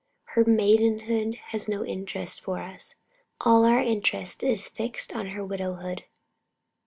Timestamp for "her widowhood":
5.27-6.05